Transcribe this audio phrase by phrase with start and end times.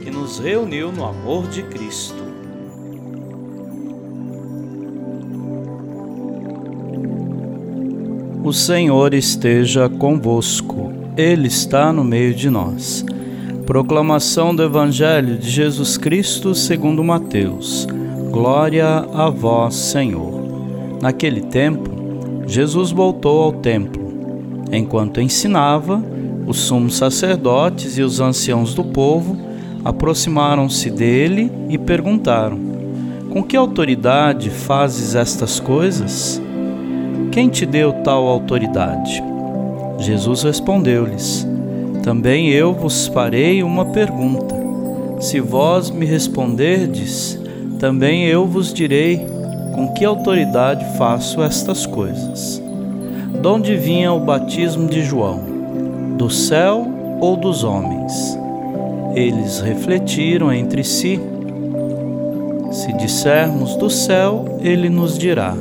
[0.00, 2.30] que nos reuniu no amor de Cristo.
[8.42, 13.04] O Senhor esteja convosco, Ele está no meio de nós.
[13.66, 17.86] Proclamação do Evangelho de Jesus Cristo segundo Mateus.
[18.30, 20.98] Glória a vós, Senhor.
[21.02, 21.90] Naquele tempo,
[22.46, 24.00] Jesus voltou ao templo.
[24.72, 26.02] Enquanto ensinava,
[26.46, 29.50] os sumos sacerdotes e os anciãos do povo
[29.84, 32.58] aproximaram-se dele e perguntaram:
[33.30, 36.40] Com que autoridade fazes estas coisas?
[37.32, 39.22] Quem te deu tal autoridade?
[39.98, 41.46] Jesus respondeu-lhes:
[42.02, 44.58] Também eu vos farei uma pergunta.
[45.20, 47.38] Se vós me responderdes,
[47.78, 49.26] também eu vos direi
[49.74, 52.62] com que autoridade faço estas coisas.
[53.40, 55.40] De onde vinha o batismo de João?
[56.16, 56.86] Do céu
[57.20, 58.39] ou dos homens?
[59.14, 61.20] Eles refletiram entre si.
[62.70, 65.54] Se dissermos do céu, ele nos dirá: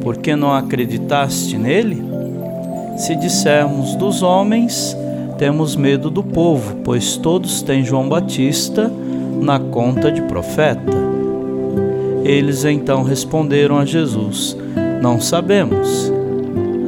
[0.00, 2.02] Por que não acreditaste nele?
[2.96, 4.96] Se dissermos dos homens,
[5.36, 8.90] temos medo do povo, pois todos têm João Batista
[9.40, 10.96] na conta de profeta.
[12.24, 14.56] Eles então responderam a Jesus:
[15.02, 16.10] Não sabemos.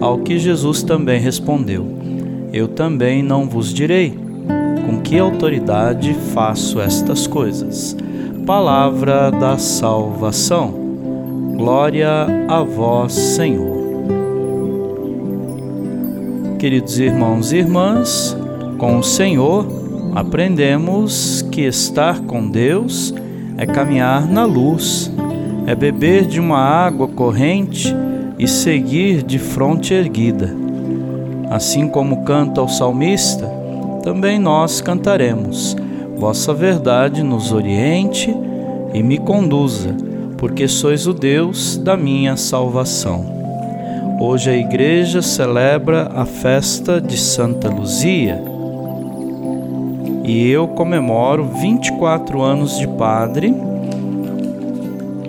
[0.00, 1.86] Ao que Jesus também respondeu:
[2.52, 4.18] Eu também não vos direi
[4.90, 7.96] com que autoridade faço estas coisas?
[8.44, 10.74] Palavra da salvação.
[11.56, 13.78] Glória a vós, Senhor.
[16.58, 18.36] Queridos irmãos e irmãs,
[18.78, 19.64] com o Senhor
[20.16, 23.14] aprendemos que estar com Deus
[23.56, 25.08] é caminhar na luz,
[25.68, 27.94] é beber de uma água corrente
[28.40, 30.52] e seguir de fronte erguida.
[31.48, 33.59] Assim como canta o salmista,
[34.02, 35.76] também nós cantaremos:
[36.16, 38.34] Vossa verdade nos oriente
[38.92, 39.94] e me conduza,
[40.36, 43.38] porque sois o Deus da minha salvação.
[44.20, 48.42] Hoje a igreja celebra a festa de Santa Luzia.
[50.24, 53.54] E eu comemoro 24 anos de padre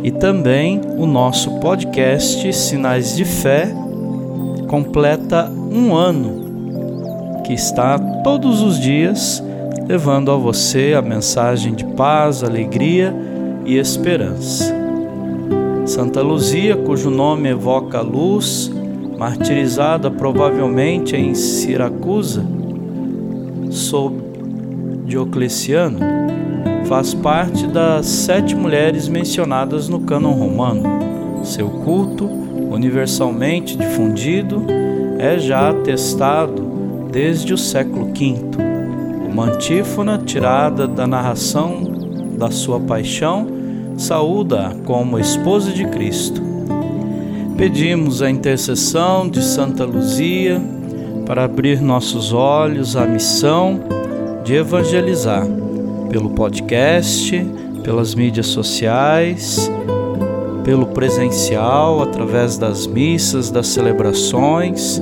[0.03, 3.73] e também o nosso podcast Sinais de Fé
[4.67, 6.50] completa um ano
[7.43, 9.43] que está todos os dias
[9.87, 13.13] levando a você a mensagem de paz, alegria
[13.65, 14.73] e esperança.
[15.85, 18.71] Santa Luzia, cujo nome evoca a luz,
[19.17, 22.45] martirizada provavelmente em Siracusa,
[23.69, 24.15] sob
[25.05, 25.99] Diocleciano,
[26.85, 30.83] faz parte das sete mulheres mencionadas no cânon romano.
[31.43, 34.63] Seu culto, universalmente difundido,
[35.19, 36.80] é já atestado
[37.11, 38.35] desde o século V.
[39.29, 41.83] Uma antífona tirada da narração
[42.37, 43.47] da sua paixão
[43.97, 46.41] saúda como esposa de Cristo.
[47.57, 50.61] Pedimos a intercessão de Santa Luzia
[51.25, 53.79] para abrir nossos olhos à missão
[54.43, 55.45] de evangelizar
[56.09, 57.45] pelo podcast,
[57.83, 59.69] pelas mídias sociais,
[60.63, 65.01] pelo presencial, através das missas, das celebrações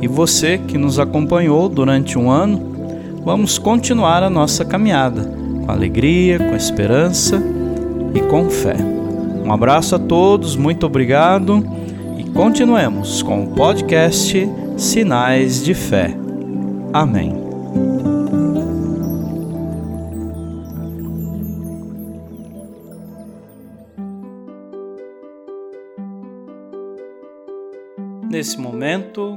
[0.00, 5.22] e você que nos acompanhou durante um ano, vamos continuar a nossa caminhada
[5.64, 7.42] com alegria, com esperança
[8.14, 8.76] e com fé.
[9.44, 11.64] Um abraço a todos, muito obrigado
[12.18, 16.16] e continuemos com o podcast Sinais de Fé.
[16.92, 17.38] Amém.
[28.30, 29.36] Nesse momento,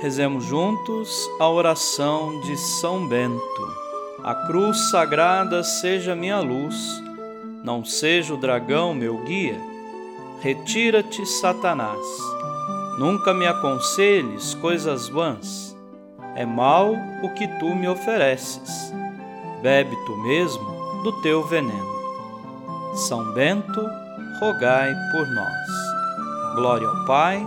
[0.00, 3.40] Rezemos juntos a oração de São Bento.
[4.22, 7.02] A cruz sagrada seja minha luz,
[7.62, 9.70] não seja o dragão meu guia
[10.40, 12.00] Retira-te, Satanás.
[12.98, 15.76] Nunca me aconselhes coisas vãs.
[16.34, 18.90] É mal o que tu me ofereces.
[19.60, 22.00] Bebe tu mesmo do teu veneno.
[22.94, 23.86] São Bento,
[24.40, 26.54] rogai por nós.
[26.54, 27.46] Glória ao Pai,